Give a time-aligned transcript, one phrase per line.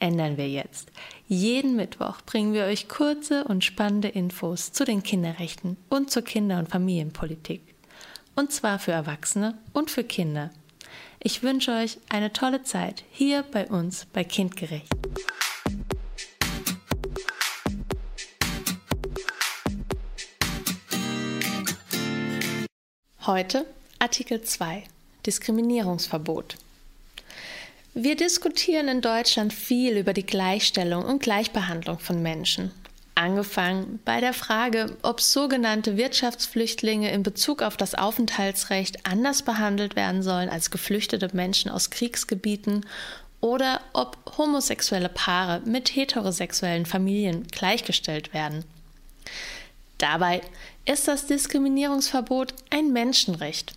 [0.00, 0.90] ändern wir jetzt.
[1.26, 6.58] Jeden Mittwoch bringen wir euch kurze und spannende Infos zu den Kinderrechten und zur Kinder-
[6.58, 7.62] und Familienpolitik.
[8.36, 10.50] Und zwar für Erwachsene und für Kinder.
[11.20, 14.92] Ich wünsche euch eine tolle Zeit hier bei uns bei Kindgerecht.
[23.26, 23.64] Heute
[23.98, 24.84] Artikel 2
[25.24, 26.58] Diskriminierungsverbot.
[27.96, 32.72] Wir diskutieren in Deutschland viel über die Gleichstellung und Gleichbehandlung von Menschen.
[33.14, 40.24] Angefangen bei der Frage, ob sogenannte Wirtschaftsflüchtlinge in Bezug auf das Aufenthaltsrecht anders behandelt werden
[40.24, 42.84] sollen als geflüchtete Menschen aus Kriegsgebieten
[43.40, 48.64] oder ob homosexuelle Paare mit heterosexuellen Familien gleichgestellt werden.
[49.98, 50.40] Dabei
[50.84, 53.76] ist das Diskriminierungsverbot ein Menschenrecht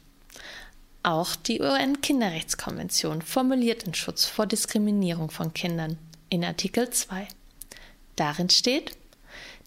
[1.08, 5.97] auch die UN-Kinderrechtskonvention formuliert den Schutz vor Diskriminierung von Kindern
[6.30, 7.30] in Artikel 2.
[8.17, 8.91] Darin steht,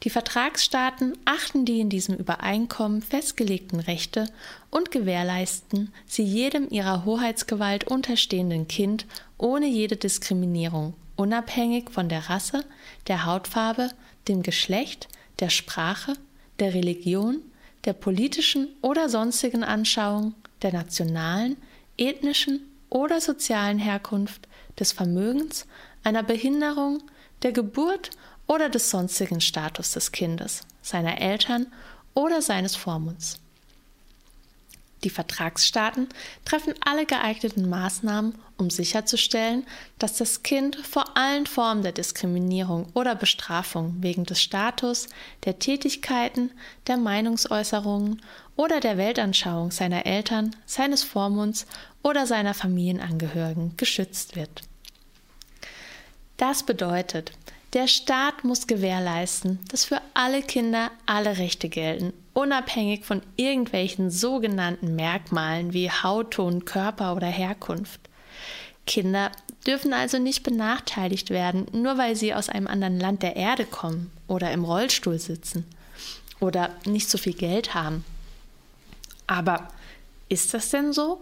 [0.02, 4.28] die Vertragsstaaten achten die in diesem Übereinkommen festgelegten Rechte
[4.68, 9.06] und gewährleisten sie jedem ihrer Hoheitsgewalt unterstehenden Kind
[9.38, 12.66] ohne jede Diskriminierung, unabhängig von der Rasse,
[13.06, 13.88] der Hautfarbe,
[14.28, 16.12] dem Geschlecht, der Sprache,
[16.58, 17.40] der Religion,
[17.86, 21.56] der politischen oder sonstigen Anschauung, der nationalen,
[21.96, 25.66] ethnischen oder sozialen Herkunft, des Vermögens,
[26.02, 27.02] einer Behinderung,
[27.42, 28.10] der Geburt
[28.46, 31.66] oder des sonstigen Status des Kindes, seiner Eltern
[32.14, 33.40] oder seines Vormunds.
[35.02, 36.08] Die Vertragsstaaten
[36.44, 39.66] treffen alle geeigneten Maßnahmen, um sicherzustellen,
[39.98, 45.08] dass das Kind vor allen Formen der Diskriminierung oder Bestrafung wegen des Status,
[45.44, 46.50] der Tätigkeiten,
[46.86, 48.20] der Meinungsäußerungen
[48.56, 51.66] oder der Weltanschauung seiner Eltern, seines Vormunds
[52.02, 54.62] oder seiner Familienangehörigen geschützt wird.
[56.36, 57.32] Das bedeutet,
[57.72, 64.96] der Staat muss gewährleisten, dass für alle Kinder alle Rechte gelten, unabhängig von irgendwelchen sogenannten
[64.96, 68.00] Merkmalen wie Hautton, Körper oder Herkunft.
[68.86, 69.30] Kinder
[69.66, 74.10] dürfen also nicht benachteiligt werden, nur weil sie aus einem anderen Land der Erde kommen
[74.26, 75.64] oder im Rollstuhl sitzen
[76.40, 78.04] oder nicht so viel Geld haben.
[79.26, 79.68] Aber
[80.28, 81.20] ist das denn so?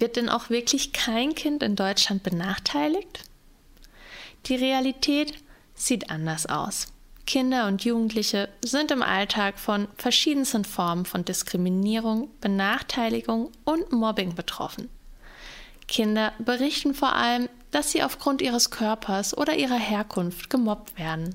[0.00, 3.24] Wird denn auch wirklich kein Kind in Deutschland benachteiligt?
[4.46, 5.34] Die Realität
[5.78, 6.88] sieht anders aus.
[7.26, 14.88] Kinder und Jugendliche sind im Alltag von verschiedensten Formen von Diskriminierung, Benachteiligung und Mobbing betroffen.
[15.86, 21.34] Kinder berichten vor allem, dass sie aufgrund ihres Körpers oder ihrer Herkunft gemobbt werden.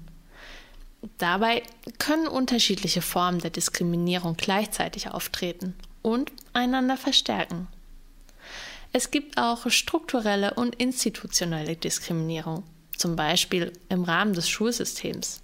[1.19, 1.61] Dabei
[1.99, 7.67] können unterschiedliche Formen der Diskriminierung gleichzeitig auftreten und einander verstärken.
[8.93, 12.63] Es gibt auch strukturelle und institutionelle Diskriminierung
[12.97, 15.41] zum Beispiel im Rahmen des Schulsystems.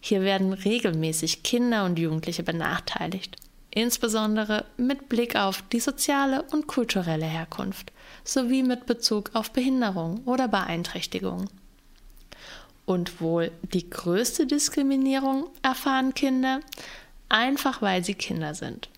[0.00, 3.36] Hier werden regelmäßig Kinder und Jugendliche benachteiligt,
[3.70, 7.92] insbesondere mit Blick auf die soziale und kulturelle Herkunft
[8.24, 11.48] sowie mit Bezug auf Behinderung oder Beeinträchtigung.
[12.84, 16.60] Und wohl die größte Diskriminierung erfahren Kinder,
[17.28, 18.88] einfach weil sie Kinder sind.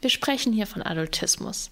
[0.00, 1.68] Wir sprechen hier von Adultismus.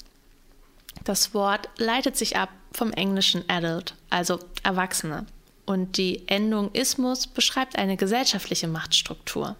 [1.04, 5.26] Das Wort leitet sich ab vom englischen adult, also Erwachsene,
[5.66, 9.56] und die Endung Ismus beschreibt eine gesellschaftliche Machtstruktur.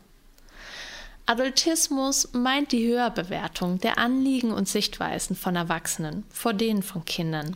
[1.27, 7.55] Adultismus meint die Höherbewertung der Anliegen und Sichtweisen von Erwachsenen vor denen von Kindern.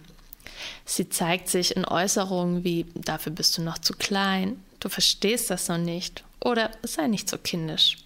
[0.84, 5.68] Sie zeigt sich in Äußerungen wie dafür bist du noch zu klein, du verstehst das
[5.68, 7.96] noch nicht oder sei nicht so kindisch.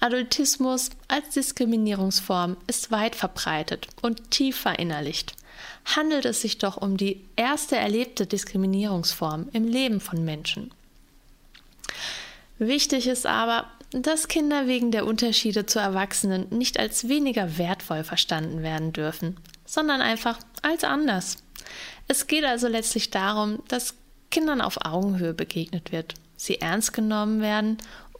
[0.00, 5.34] Adultismus als Diskriminierungsform ist weit verbreitet und tief verinnerlicht.
[5.84, 10.70] Handelt es sich doch um die erste erlebte Diskriminierungsform im Leben von Menschen.
[12.58, 18.62] Wichtig ist aber, dass Kinder wegen der Unterschiede zu Erwachsenen nicht als weniger wertvoll verstanden
[18.62, 21.38] werden dürfen, sondern einfach als anders.
[22.06, 23.94] Es geht also letztlich darum, dass
[24.30, 27.78] Kindern auf Augenhöhe begegnet wird, sie ernst genommen werden